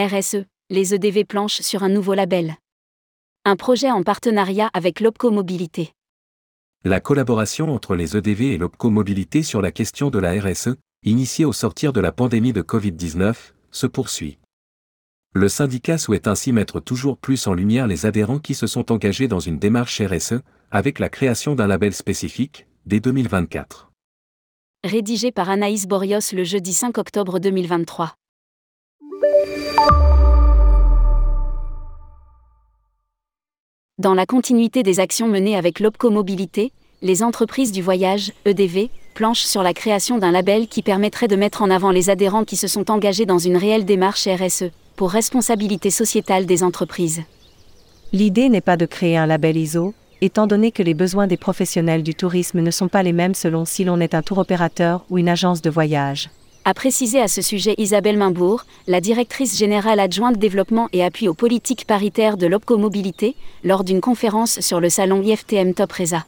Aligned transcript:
RSE, 0.00 0.44
les 0.70 0.94
EDV 0.94 1.24
planchent 1.24 1.60
sur 1.60 1.82
un 1.82 1.88
nouveau 1.88 2.14
label. 2.14 2.54
Un 3.44 3.56
projet 3.56 3.90
en 3.90 4.04
partenariat 4.04 4.70
avec 4.72 5.00
l'Opco 5.00 5.32
Mobilité. 5.32 5.92
La 6.84 7.00
collaboration 7.00 7.74
entre 7.74 7.96
les 7.96 8.16
EDV 8.16 8.52
et 8.52 8.58
l'Opco 8.58 8.90
Mobilité 8.90 9.42
sur 9.42 9.60
la 9.60 9.72
question 9.72 10.08
de 10.10 10.20
la 10.20 10.40
RSE, 10.40 10.76
initiée 11.02 11.44
au 11.44 11.52
sortir 11.52 11.92
de 11.92 11.98
la 12.00 12.12
pandémie 12.12 12.52
de 12.52 12.62
Covid-19, 12.62 13.34
se 13.72 13.88
poursuit. 13.88 14.38
Le 15.34 15.48
syndicat 15.48 15.98
souhaite 15.98 16.28
ainsi 16.28 16.52
mettre 16.52 16.78
toujours 16.78 17.18
plus 17.18 17.48
en 17.48 17.54
lumière 17.54 17.88
les 17.88 18.06
adhérents 18.06 18.38
qui 18.38 18.54
se 18.54 18.68
sont 18.68 18.92
engagés 18.92 19.26
dans 19.26 19.40
une 19.40 19.58
démarche 19.58 20.00
RSE, 20.00 20.42
avec 20.70 21.00
la 21.00 21.08
création 21.08 21.56
d'un 21.56 21.66
label 21.66 21.92
spécifique, 21.92 22.68
dès 22.86 23.00
2024. 23.00 23.90
Rédigé 24.84 25.32
par 25.32 25.50
Anaïs 25.50 25.88
Borios 25.88 26.20
le 26.34 26.44
jeudi 26.44 26.72
5 26.72 26.98
octobre 26.98 27.40
2023. 27.40 28.14
Dans 33.98 34.14
la 34.14 34.26
continuité 34.26 34.84
des 34.84 35.00
actions 35.00 35.26
menées 35.26 35.56
avec 35.56 35.80
l'Opco 35.80 36.10
Mobilité, 36.10 36.70
les 37.02 37.24
entreprises 37.24 37.72
du 37.72 37.82
voyage, 37.82 38.32
EDV, 38.44 38.90
planchent 39.14 39.42
sur 39.42 39.64
la 39.64 39.74
création 39.74 40.18
d'un 40.18 40.30
label 40.30 40.68
qui 40.68 40.82
permettrait 40.82 41.26
de 41.26 41.34
mettre 41.34 41.62
en 41.62 41.70
avant 41.70 41.90
les 41.90 42.08
adhérents 42.08 42.44
qui 42.44 42.54
se 42.54 42.68
sont 42.68 42.92
engagés 42.92 43.26
dans 43.26 43.38
une 43.38 43.56
réelle 43.56 43.84
démarche 43.84 44.28
RSE, 44.28 44.70
pour 44.94 45.10
responsabilité 45.10 45.90
sociétale 45.90 46.46
des 46.46 46.62
entreprises. 46.62 47.22
L'idée 48.12 48.48
n'est 48.48 48.60
pas 48.60 48.76
de 48.76 48.86
créer 48.86 49.16
un 49.16 49.26
label 49.26 49.56
ISO, 49.56 49.94
étant 50.20 50.46
donné 50.46 50.70
que 50.70 50.84
les 50.84 50.94
besoins 50.94 51.26
des 51.26 51.36
professionnels 51.36 52.04
du 52.04 52.14
tourisme 52.14 52.60
ne 52.60 52.70
sont 52.70 52.88
pas 52.88 53.02
les 53.02 53.12
mêmes 53.12 53.34
selon 53.34 53.64
si 53.64 53.82
l'on 53.82 54.00
est 54.00 54.14
un 54.14 54.22
tour 54.22 54.38
opérateur 54.38 55.04
ou 55.10 55.18
une 55.18 55.28
agence 55.28 55.60
de 55.60 55.70
voyage. 55.70 56.30
A 56.64 56.74
précisé 56.74 57.20
à 57.20 57.28
ce 57.28 57.40
sujet 57.40 57.74
Isabelle 57.78 58.18
Mimbourg, 58.18 58.64
la 58.86 59.00
directrice 59.00 59.56
générale 59.56 60.00
adjointe 60.00 60.36
développement 60.36 60.88
et 60.92 61.02
appui 61.02 61.28
aux 61.28 61.34
politiques 61.34 61.86
paritaires 61.86 62.36
de 62.36 62.46
l'Opco 62.46 62.76
Mobilité, 62.76 63.36
lors 63.64 63.84
d'une 63.84 64.00
conférence 64.00 64.60
sur 64.60 64.80
le 64.80 64.90
salon 64.90 65.22
IFTM 65.22 65.74
Top 65.74 65.92
Reza. 65.92 66.26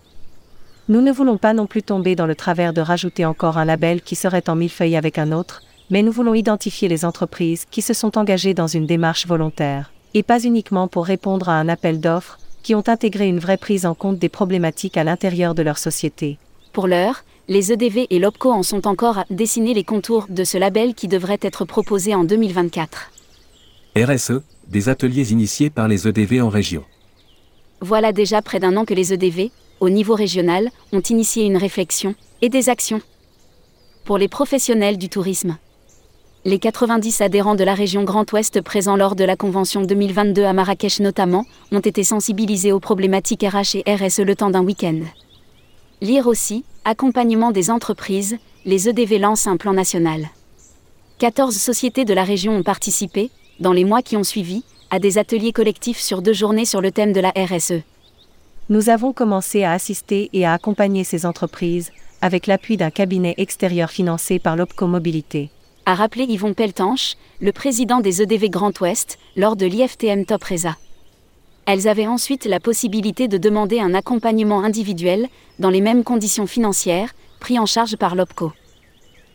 Nous 0.89 1.03
ne 1.03 1.13
voulons 1.13 1.37
pas 1.37 1.53
non 1.53 1.67
plus 1.67 1.83
tomber 1.83 2.17
dans 2.17 2.27
le 2.27 2.35
travers 2.35 2.73
de 2.73 2.81
rajouter 2.81 3.25
encore 3.25 3.59
un 3.59 3.65
label 3.65 4.01
qui 4.01 4.17
serait 4.17 4.49
en 4.49 4.57
millefeuille 4.57 4.97
avec 4.97 5.19
un 5.19 5.31
autre, 5.33 5.63
mais 5.91 6.03
nous 6.03 6.13
voulons 6.13 6.35
identifier 6.35 6.89
les 6.89 7.05
entreprises 7.05 7.67
qui 7.71 7.83
se 7.83 7.93
sont 7.93 8.17
engagées 8.17 8.55
dans 8.55 8.67
une 8.67 8.87
démarche 8.87 9.27
volontaire, 9.27 9.93
et 10.15 10.23
pas 10.23 10.41
uniquement 10.43 10.89
pour 10.89 11.05
répondre 11.05 11.49
à 11.49 11.55
un 11.55 11.69
appel 11.69 12.01
d'offres, 12.01 12.39
qui 12.63 12.75
ont 12.75 12.85
intégré 12.89 13.29
une 13.29 13.39
vraie 13.39 13.57
prise 13.57 13.87
en 13.87 13.95
compte 13.95 14.19
des 14.19 14.29
problématiques 14.29 14.97
à 14.97 15.05
l'intérieur 15.05 15.55
de 15.55 15.63
leur 15.63 15.79
société. 15.79 16.39
Pour 16.73 16.87
l'heure, 16.87 17.25
les 17.49 17.73
EDV 17.73 18.07
et 18.11 18.19
l'OPCO 18.19 18.51
en 18.51 18.63
sont 18.63 18.87
encore 18.87 19.19
à 19.19 19.25
dessiner 19.31 19.75
les 19.75 19.85
contours 19.85 20.27
de 20.29 20.45
ce 20.45 20.59
label 20.59 20.95
qui 20.95 21.09
devrait 21.09 21.39
être 21.43 21.65
proposé 21.65 22.15
en 22.15 22.25
2024. 22.25 23.11
RSE, 23.97 24.43
des 24.69 24.89
ateliers 24.89 25.33
initiés 25.33 25.71
par 25.71 25.89
les 25.89 26.07
EDV 26.07 26.41
en 26.41 26.49
région. 26.49 26.85
Voilà 27.81 28.13
déjà 28.13 28.43
près 28.43 28.61
d'un 28.61 28.77
an 28.77 28.85
que 28.85 28.95
les 28.95 29.13
EDV, 29.13 29.51
au 29.81 29.91
niveau 29.91 30.15
régional, 30.15 30.71
ont 30.93 31.01
initié 31.01 31.45
une 31.45 31.57
réflexion 31.57 32.15
et 32.43 32.49
des 32.49 32.69
actions. 32.69 33.01
Pour 34.05 34.19
les 34.19 34.29
professionnels 34.29 34.99
du 34.99 35.09
tourisme. 35.09 35.57
Les 36.45 36.59
90 36.59 37.21
adhérents 37.21 37.55
de 37.55 37.65
la 37.65 37.75
région 37.75 38.05
Grand 38.05 38.31
Ouest 38.33 38.63
présents 38.63 38.97
lors 38.97 39.15
de 39.15 39.25
la 39.25 39.37
convention 39.37 39.83
2022 39.83 40.45
à 40.45 40.53
Marrakech 40.53 41.01
notamment, 41.01 41.45
ont 41.73 41.81
été 41.81 42.03
sensibilisés 42.05 42.73
aux 42.73 42.81
problématiques 42.81 43.43
RH 43.43 43.77
et 43.85 43.95
RSE 43.95 44.21
le 44.21 44.37
temps 44.37 44.51
d'un 44.51 44.65
week-end. 44.65 45.01
Lire 46.01 46.27
aussi, 46.27 46.65
accompagnement 46.85 47.53
des 47.53 47.71
entreprises, 47.71 48.39
les 48.65 48.89
EDV 48.89 49.19
lancent 49.19 49.47
un 49.47 49.57
plan 49.57 49.73
national. 49.73 50.31
14 51.19 51.55
sociétés 51.57 52.05
de 52.05 52.15
la 52.15 52.25
région 52.25 52.57
ont 52.57 52.63
participé, 52.63 53.31
dans 53.59 53.73
les 53.73 53.85
mois 53.85 54.03
qui 54.03 54.17
ont 54.17 54.25
suivi, 54.25 54.65
à 54.91 54.99
des 54.99 55.19
ateliers 55.19 55.53
collectifs 55.53 56.01
sur 56.01 56.23
deux 56.23 56.33
journées 56.33 56.65
sur 56.65 56.81
le 56.81 56.91
thème 56.91 57.13
de 57.13 57.21
la 57.21 57.33
RSE. 57.37 57.83
Nous 58.69 58.89
avons 58.89 59.13
commencé 59.13 59.65
à 59.65 59.73
assister 59.73 60.31
et 60.33 60.47
à 60.47 60.53
accompagner 60.53 61.05
ces 61.05 61.27
entreprises, 61.27 61.91
avec 62.23 62.47
l'appui 62.47 62.77
d'un 62.77 62.91
cabinet 62.91 63.35
extérieur 63.37 63.91
financé 63.91 64.39
par 64.39 64.57
l'Opco 64.57 64.87
Mobilité 64.87 65.51
a 65.91 65.95
rappelé 65.95 66.25
Yvon 66.25 66.55
Peltanche, 66.55 67.17
le 67.41 67.51
président 67.51 67.99
des 67.99 68.23
EDV 68.23 68.49
Grand 68.49 68.79
Ouest, 68.81 69.19
lors 69.37 69.57
de 69.57 69.67
l'IFTM 69.67 70.25
Top 70.25 70.45
Reza. 70.45 70.77
Elles 71.73 71.87
avaient 71.87 72.09
ensuite 72.09 72.47
la 72.47 72.59
possibilité 72.59 73.29
de 73.29 73.39
demander 73.39 73.79
un 73.79 73.95
accompagnement 73.95 74.65
individuel, 74.65 75.29
dans 75.61 75.71
les 75.71 75.81
mêmes 75.81 76.03
conditions 76.03 76.49
financières, 76.49 77.15
pris 77.39 77.61
en 77.61 77.67
charge 77.67 77.95
par 77.95 78.17
l'OPCO. 78.17 78.51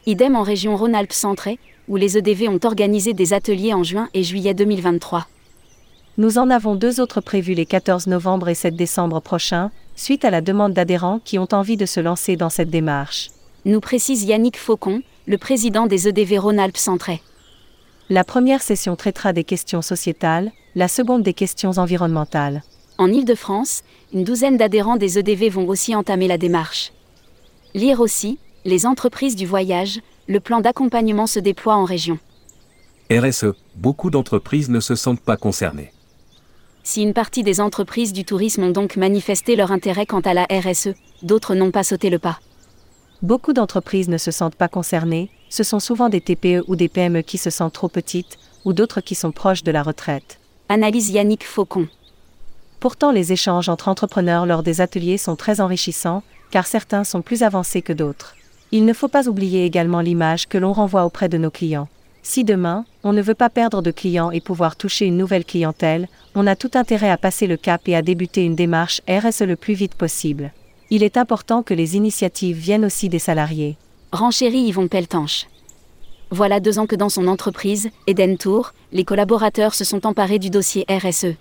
Idem 0.05 0.35
en 0.35 0.43
région 0.43 0.75
Rhône-Alpes 0.75 1.13
centrée, 1.13 1.59
où 1.87 1.95
les 1.95 2.17
EDV 2.17 2.49
ont 2.49 2.59
organisé 2.65 3.13
des 3.13 3.31
ateliers 3.31 3.73
en 3.73 3.83
juin 3.83 4.09
et 4.13 4.21
juillet 4.21 4.53
2023. 4.53 5.27
Nous 6.17 6.37
en 6.37 6.49
avons 6.49 6.75
deux 6.75 6.99
autres 6.99 7.21
prévus 7.21 7.53
les 7.53 7.65
14 7.65 8.07
novembre 8.07 8.49
et 8.49 8.53
7 8.53 8.75
décembre 8.75 9.21
prochains, 9.21 9.71
suite 9.95 10.25
à 10.25 10.29
la 10.29 10.41
demande 10.41 10.73
d'adhérents 10.73 11.21
qui 11.23 11.39
ont 11.39 11.47
envie 11.53 11.77
de 11.77 11.85
se 11.85 12.01
lancer 12.01 12.35
dans 12.35 12.49
cette 12.49 12.69
démarche. 12.69 13.29
Nous 13.63 13.79
précise 13.79 14.25
Yannick 14.25 14.57
Faucon, 14.57 15.03
le 15.25 15.37
président 15.37 15.87
des 15.87 16.09
EDV 16.09 16.39
Rhône-Alpes 16.39 16.75
centré. 16.75 17.21
La 18.09 18.23
première 18.23 18.61
session 18.61 18.95
traitera 18.95 19.33
des 19.33 19.43
questions 19.43 19.81
sociétales, 19.81 20.51
la 20.75 20.87
seconde 20.87 21.23
des 21.23 21.33
questions 21.33 21.71
environnementales. 21.71 22.61
En 22.99 23.11
Ile-de-France, 23.11 23.81
une 24.13 24.23
douzaine 24.23 24.57
d'adhérents 24.57 24.97
des 24.97 25.17
EDV 25.17 25.49
vont 25.49 25.67
aussi 25.67 25.95
entamer 25.95 26.27
la 26.27 26.37
démarche. 26.37 26.93
Lire 27.73 27.99
aussi, 28.01 28.37
les 28.63 28.85
entreprises 28.85 29.35
du 29.35 29.47
voyage, 29.47 30.01
le 30.27 30.39
plan 30.39 30.61
d'accompagnement 30.61 31.25
se 31.25 31.39
déploie 31.39 31.75
en 31.75 31.83
région. 31.83 32.19
RSE, 33.11 33.55
beaucoup 33.75 34.11
d'entreprises 34.11 34.69
ne 34.69 34.79
se 34.79 34.93
sentent 34.93 35.21
pas 35.21 35.37
concernées. 35.37 35.91
Si 36.83 37.01
une 37.01 37.13
partie 37.13 37.41
des 37.41 37.59
entreprises 37.59 38.13
du 38.13 38.23
tourisme 38.23 38.65
ont 38.65 38.71
donc 38.71 38.97
manifesté 38.97 39.55
leur 39.55 39.71
intérêt 39.71 40.05
quant 40.05 40.21
à 40.21 40.35
la 40.35 40.45
RSE, 40.51 40.89
d'autres 41.23 41.55
n'ont 41.55 41.71
pas 41.71 41.83
sauté 41.83 42.11
le 42.11 42.19
pas. 42.19 42.39
Beaucoup 43.21 43.53
d'entreprises 43.53 44.09
ne 44.09 44.17
se 44.17 44.31
sentent 44.31 44.55
pas 44.55 44.67
concernées, 44.67 45.29
ce 45.49 45.63
sont 45.63 45.79
souvent 45.79 46.09
des 46.09 46.19
TPE 46.19 46.63
ou 46.67 46.75
des 46.75 46.89
PME 46.89 47.21
qui 47.21 47.37
se 47.37 47.49
sentent 47.49 47.73
trop 47.73 47.87
petites, 47.87 48.37
ou 48.65 48.73
d'autres 48.73 48.99
qui 48.99 49.15
sont 49.15 49.31
proches 49.31 49.63
de 49.63 49.71
la 49.71 49.83
retraite. 49.83 50.39
Analyse 50.67 51.11
Yannick 51.11 51.45
Faucon. 51.45 51.87
Pourtant 52.81 53.11
les 53.11 53.31
échanges 53.31 53.69
entre 53.69 53.87
entrepreneurs 53.87 54.45
lors 54.45 54.63
des 54.63 54.81
ateliers 54.81 55.17
sont 55.17 55.37
très 55.37 55.61
enrichissants, 55.61 56.23
car 56.51 56.67
certains 56.67 57.03
sont 57.03 57.21
plus 57.21 57.41
avancés 57.41 57.81
que 57.81 57.93
d'autres. 57.93 58.35
Il 58.71 58.85
ne 58.85 58.93
faut 58.93 59.07
pas 59.07 59.29
oublier 59.29 59.65
également 59.65 60.01
l'image 60.01 60.47
que 60.47 60.57
l'on 60.57 60.73
renvoie 60.73 61.05
auprès 61.05 61.29
de 61.29 61.37
nos 61.37 61.51
clients. 61.51 61.87
Si 62.21 62.43
demain, 62.43 62.85
on 63.03 63.13
ne 63.13 63.21
veut 63.21 63.35
pas 63.35 63.49
perdre 63.49 63.81
de 63.81 63.91
clients 63.91 64.31
et 64.31 64.41
pouvoir 64.41 64.75
toucher 64.75 65.05
une 65.05 65.17
nouvelle 65.17 65.45
clientèle, 65.45 66.09
on 66.33 66.47
a 66.47 66.55
tout 66.55 66.71
intérêt 66.73 67.11
à 67.11 67.17
passer 67.17 67.47
le 67.47 67.55
cap 67.55 67.87
et 67.87 67.95
à 67.95 68.01
débuter 68.01 68.43
une 68.43 68.55
démarche 68.55 69.01
RSE 69.07 69.41
le 69.41 69.55
plus 69.55 69.75
vite 69.75 69.95
possible 69.95 70.51
il 70.95 71.03
est 71.03 71.17
important 71.17 71.61
que 71.61 71.73
les 71.73 71.97
initiatives 71.97 72.55
viennent 72.55 72.85
aussi 72.85 73.09
des 73.09 73.19
salariés. 73.19 73.75
Renchérit 74.13 74.67
Yvon 74.69 74.87
Peltanche. 74.87 75.45
Voilà 76.31 76.61
deux 76.61 76.79
ans 76.79 76.87
que 76.87 76.95
dans 76.95 77.09
son 77.09 77.27
entreprise, 77.27 77.89
Eden 78.07 78.37
Tour, 78.37 78.73
les 78.93 79.03
collaborateurs 79.03 79.73
se 79.73 79.83
sont 79.83 80.07
emparés 80.07 80.39
du 80.39 80.49
dossier 80.49 80.85
RSE. 80.87 81.35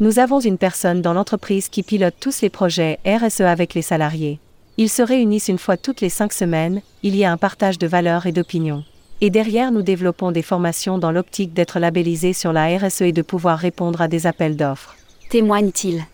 Nous 0.00 0.18
avons 0.18 0.40
une 0.40 0.56
personne 0.56 1.02
dans 1.02 1.12
l'entreprise 1.12 1.68
qui 1.68 1.82
pilote 1.82 2.14
tous 2.18 2.40
les 2.40 2.48
projets 2.48 2.98
RSE 3.04 3.42
avec 3.42 3.74
les 3.74 3.82
salariés. 3.82 4.38
Ils 4.78 4.88
se 4.88 5.02
réunissent 5.02 5.48
une 5.48 5.58
fois 5.58 5.76
toutes 5.76 6.00
les 6.00 6.08
cinq 6.08 6.32
semaines, 6.32 6.80
il 7.02 7.14
y 7.14 7.26
a 7.26 7.30
un 7.30 7.36
partage 7.36 7.78
de 7.78 7.86
valeurs 7.86 8.24
et 8.24 8.32
d'opinions. 8.32 8.84
Et 9.20 9.28
derrière, 9.28 9.70
nous 9.70 9.82
développons 9.82 10.32
des 10.32 10.40
formations 10.40 10.96
dans 10.96 11.12
l'optique 11.12 11.52
d'être 11.52 11.78
labellisés 11.78 12.32
sur 12.32 12.54
la 12.54 12.78
RSE 12.78 13.02
et 13.02 13.12
de 13.12 13.20
pouvoir 13.20 13.58
répondre 13.58 14.00
à 14.00 14.08
des 14.08 14.26
appels 14.26 14.56
d'offres. 14.56 14.96
Témoigne-t-il 15.28 16.06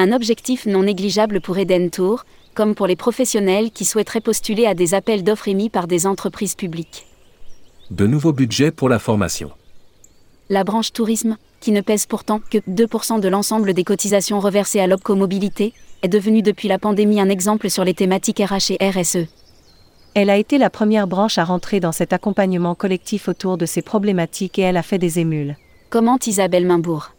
un 0.00 0.12
objectif 0.12 0.64
non 0.64 0.84
négligeable 0.84 1.42
pour 1.42 1.58
Eden 1.58 1.90
Tour, 1.90 2.24
comme 2.54 2.74
pour 2.74 2.86
les 2.86 2.96
professionnels 2.96 3.70
qui 3.70 3.84
souhaiteraient 3.84 4.22
postuler 4.22 4.64
à 4.66 4.74
des 4.74 4.94
appels 4.94 5.22
d'offres 5.22 5.48
émis 5.48 5.68
par 5.68 5.86
des 5.86 6.06
entreprises 6.06 6.54
publiques. 6.54 7.06
De 7.90 8.06
nouveaux 8.06 8.32
budgets 8.32 8.70
pour 8.70 8.88
la 8.88 8.98
formation. 8.98 9.50
La 10.48 10.64
branche 10.64 10.92
tourisme, 10.92 11.36
qui 11.60 11.70
ne 11.70 11.82
pèse 11.82 12.06
pourtant 12.06 12.40
que 12.50 12.58
2% 12.58 13.20
de 13.20 13.28
l'ensemble 13.28 13.74
des 13.74 13.84
cotisations 13.84 14.40
reversées 14.40 14.80
à 14.80 14.86
l'OPCO 14.86 15.16
Mobilité, 15.16 15.74
est 16.02 16.08
devenue 16.08 16.42
depuis 16.42 16.68
la 16.68 16.78
pandémie 16.78 17.20
un 17.20 17.28
exemple 17.28 17.68
sur 17.68 17.84
les 17.84 17.94
thématiques 17.94 18.40
RH 18.40 18.72
et 18.80 18.90
RSE. 18.90 19.28
Elle 20.14 20.30
a 20.30 20.38
été 20.38 20.56
la 20.56 20.70
première 20.70 21.06
branche 21.06 21.36
à 21.36 21.44
rentrer 21.44 21.78
dans 21.78 21.92
cet 21.92 22.14
accompagnement 22.14 22.74
collectif 22.74 23.28
autour 23.28 23.58
de 23.58 23.66
ces 23.66 23.82
problématiques 23.82 24.58
et 24.58 24.62
elle 24.62 24.78
a 24.78 24.82
fait 24.82 24.98
des 24.98 25.18
émules. 25.18 25.56
Commente 25.90 26.26
Isabelle 26.26 26.66
Mimbourg? 26.66 27.12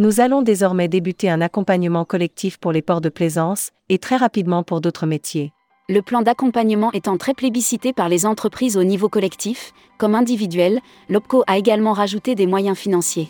Nous 0.00 0.20
allons 0.20 0.40
désormais 0.40 0.88
débuter 0.88 1.28
un 1.28 1.42
accompagnement 1.42 2.06
collectif 2.06 2.56
pour 2.56 2.72
les 2.72 2.80
ports 2.80 3.02
de 3.02 3.10
plaisance, 3.10 3.70
et 3.90 3.98
très 3.98 4.16
rapidement 4.16 4.62
pour 4.62 4.80
d'autres 4.80 5.04
métiers. 5.04 5.52
Le 5.90 6.00
plan 6.00 6.22
d'accompagnement 6.22 6.90
étant 6.92 7.18
très 7.18 7.34
plébiscité 7.34 7.92
par 7.92 8.08
les 8.08 8.24
entreprises 8.24 8.78
au 8.78 8.82
niveau 8.82 9.10
collectif, 9.10 9.74
comme 9.98 10.14
individuel, 10.14 10.80
l'OPCO 11.10 11.44
a 11.46 11.58
également 11.58 11.92
rajouté 11.92 12.34
des 12.34 12.46
moyens 12.46 12.78
financiers. 12.78 13.28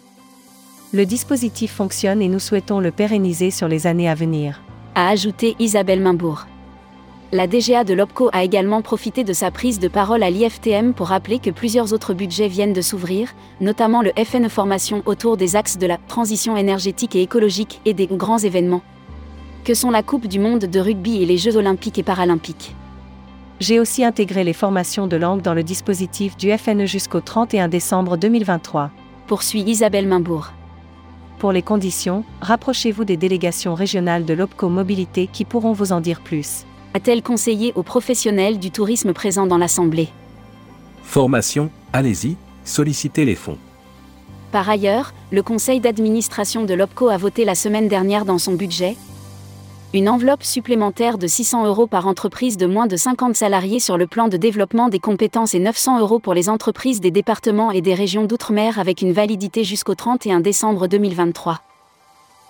Le 0.92 1.04
dispositif 1.04 1.72
fonctionne 1.72 2.22
et 2.22 2.28
nous 2.28 2.38
souhaitons 2.38 2.78
le 2.78 2.92
pérenniser 2.92 3.50
sur 3.50 3.66
les 3.66 3.88
années 3.88 4.08
à 4.08 4.14
venir. 4.14 4.60
A 4.94 5.08
ajouté 5.08 5.56
Isabelle 5.58 6.00
Mimbourg. 6.00 6.46
La 7.32 7.46
DGA 7.46 7.84
de 7.84 7.94
l'OPCO 7.94 8.28
a 8.32 8.42
également 8.42 8.82
profité 8.82 9.22
de 9.22 9.32
sa 9.32 9.52
prise 9.52 9.78
de 9.78 9.86
parole 9.86 10.24
à 10.24 10.30
l'IFTM 10.30 10.94
pour 10.94 11.06
rappeler 11.06 11.38
que 11.38 11.50
plusieurs 11.50 11.92
autres 11.92 12.12
budgets 12.12 12.48
viennent 12.48 12.72
de 12.72 12.80
s'ouvrir, 12.80 13.28
notamment 13.60 14.02
le 14.02 14.10
FNE 14.16 14.48
Formation 14.48 15.04
autour 15.06 15.36
des 15.36 15.54
axes 15.54 15.78
de 15.78 15.86
la 15.86 15.96
transition 15.96 16.56
énergétique 16.56 17.14
et 17.14 17.22
écologique 17.22 17.80
et 17.84 17.94
des 17.94 18.08
grands 18.08 18.38
événements, 18.38 18.82
que 19.62 19.74
sont 19.74 19.92
la 19.92 20.02
Coupe 20.02 20.26
du 20.26 20.40
Monde 20.40 20.64
de 20.64 20.80
rugby 20.80 21.22
et 21.22 21.26
les 21.26 21.36
Jeux 21.36 21.56
olympiques 21.56 22.00
et 22.00 22.02
paralympiques? 22.02 22.74
J'ai 23.60 23.78
aussi 23.78 24.04
intégré 24.04 24.42
les 24.42 24.52
formations 24.52 25.06
de 25.06 25.16
langue 25.16 25.42
dans 25.42 25.54
le 25.54 25.62
dispositif 25.62 26.36
du 26.36 26.50
FNE 26.58 26.86
jusqu'au 26.86 27.20
31 27.20 27.68
décembre 27.68 28.16
2023. 28.16 28.90
Poursuit 29.28 29.62
Isabelle 29.62 30.08
Mainbourg. 30.08 30.50
Pour 31.38 31.52
les 31.52 31.62
conditions, 31.62 32.24
rapprochez-vous 32.40 33.04
des 33.04 33.16
délégations 33.16 33.76
régionales 33.76 34.24
de 34.24 34.34
l'OPCO 34.34 34.68
Mobilité 34.68 35.28
qui 35.32 35.44
pourront 35.44 35.72
vous 35.72 35.92
en 35.92 36.00
dire 36.00 36.22
plus 36.22 36.64
a-t-elle 36.94 37.22
conseillé 37.22 37.72
aux 37.76 37.82
professionnels 37.82 38.58
du 38.58 38.70
tourisme 38.70 39.12
présents 39.12 39.46
dans 39.46 39.58
l'Assemblée 39.58 40.08
Formation, 41.02 41.70
allez-y, 41.92 42.36
sollicitez 42.64 43.24
les 43.24 43.34
fonds. 43.34 43.58
Par 44.52 44.68
ailleurs, 44.68 45.14
le 45.30 45.42
conseil 45.42 45.80
d'administration 45.80 46.64
de 46.64 46.74
l'OPCO 46.74 47.08
a 47.08 47.16
voté 47.16 47.44
la 47.44 47.54
semaine 47.54 47.88
dernière 47.88 48.24
dans 48.24 48.38
son 48.38 48.54
budget 48.54 48.96
une 49.92 50.08
enveloppe 50.08 50.44
supplémentaire 50.44 51.18
de 51.18 51.26
600 51.26 51.66
euros 51.66 51.88
par 51.88 52.06
entreprise 52.06 52.56
de 52.56 52.66
moins 52.66 52.86
de 52.86 52.96
50 52.96 53.34
salariés 53.34 53.80
sur 53.80 53.98
le 53.98 54.06
plan 54.06 54.28
de 54.28 54.36
développement 54.36 54.88
des 54.88 55.00
compétences 55.00 55.52
et 55.52 55.58
900 55.58 55.98
euros 55.98 56.20
pour 56.20 56.32
les 56.32 56.48
entreprises 56.48 57.00
des 57.00 57.10
départements 57.10 57.72
et 57.72 57.80
des 57.80 57.94
régions 57.94 58.24
d'outre-mer 58.24 58.78
avec 58.78 59.02
une 59.02 59.12
validité 59.12 59.64
jusqu'au 59.64 59.96
31 59.96 60.40
décembre 60.40 60.86
2023. 60.86 61.60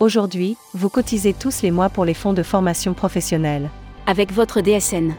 Aujourd'hui, 0.00 0.58
vous 0.74 0.90
cotisez 0.90 1.32
tous 1.32 1.62
les 1.62 1.70
mois 1.70 1.88
pour 1.88 2.04
les 2.04 2.14
fonds 2.14 2.34
de 2.34 2.42
formation 2.42 2.92
professionnelle 2.92 3.70
avec 4.06 4.32
votre 4.32 4.60
DSN. 4.60 5.14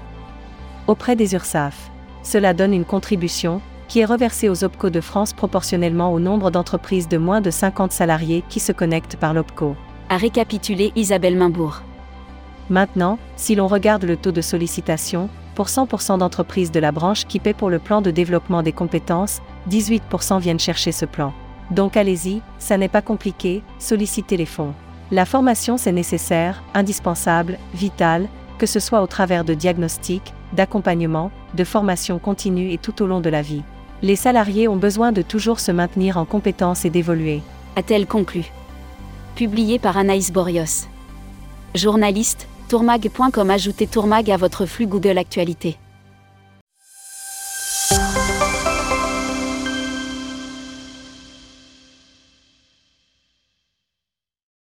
Auprès 0.88 1.16
des 1.16 1.34
URSAF. 1.34 1.92
Cela 2.24 2.54
donne 2.54 2.74
une 2.74 2.86
contribution, 2.86 3.62
qui 3.88 4.00
est 4.00 4.06
reversée 4.06 4.50
aux 4.50 4.64
OPCO 4.64 4.90
de 4.90 5.02
France 5.02 5.34
proportionnellement 5.34 6.14
au 6.14 6.20
nombre 6.20 6.52
d'entreprises 6.52 7.08
de 7.08 7.18
moins 7.18 7.42
de 7.42 7.52
50 7.52 7.92
salariés 7.92 8.44
qui 8.48 8.60
se 8.60 8.72
connectent 8.72 9.18
par 9.18 9.34
l'OPCO. 9.34 9.76
A 10.10 10.18
récapitulé 10.18 10.92
Isabelle 10.96 11.38
Mainbourg. 11.38 11.82
Maintenant, 12.70 13.20
si 13.36 13.56
l'on 13.56 13.68
regarde 13.68 14.04
le 14.04 14.16
taux 14.16 14.32
de 14.32 14.42
sollicitation, 14.42 15.30
pour 15.56 15.68
100% 15.68 16.20
d'entreprises 16.20 16.72
de 16.72 16.80
la 16.80 16.92
branche 16.92 17.26
qui 17.26 17.40
paient 17.40 17.54
pour 17.54 17.70
le 17.70 17.80
plan 17.80 18.02
de 18.02 18.12
développement 18.12 18.64
des 18.64 18.72
compétences, 18.72 19.42
18% 19.70 20.40
viennent 20.40 20.60
chercher 20.60 20.92
ce 20.92 21.06
plan. 21.06 21.34
Donc 21.70 21.98
allez-y, 21.98 22.42
ça 22.60 22.78
n'est 22.78 22.88
pas 22.88 23.02
compliqué, 23.02 23.64
sollicitez 23.80 24.38
les 24.38 24.46
fonds. 24.46 24.74
La 25.12 25.26
formation 25.26 25.78
c'est 25.78 25.92
nécessaire, 25.92 26.64
indispensable, 26.74 27.58
vital, 27.74 28.30
que 28.62 28.68
ce 28.68 28.80
soit 28.80 29.02
au 29.02 29.08
travers 29.08 29.44
de 29.44 29.56
diagnostics, 29.56 30.36
d'accompagnement, 30.54 31.32
de 31.56 31.64
formation 31.64 32.20
continue 32.20 32.72
et 32.72 32.78
tout 32.78 33.02
au 33.02 33.08
long 33.08 33.20
de 33.20 33.30
la 33.32 33.42
vie. 33.42 33.64
Les 34.04 34.16
salariés 34.16 34.68
ont 34.68 34.76
besoin 34.76 35.12
de 35.12 35.24
toujours 35.24 35.60
se 35.60 35.72
maintenir 35.72 36.18
en 36.18 36.26
compétence 36.26 36.86
et 36.86 36.92
d'évoluer. 36.92 37.42
A-t-elle 37.76 38.06
conclu? 38.06 38.52
Publié 39.34 39.80
par 39.80 39.98
Anaïs 39.98 40.32
Borios. 40.32 40.86
Journaliste, 41.74 42.48
tourmag.com 42.70 43.50
Ajoutez 43.50 43.88
Tourmag 43.88 44.30
à 44.30 44.38
votre 44.38 44.68
flux 44.68 44.86
Google 44.86 45.18
Actualité. 45.18 45.80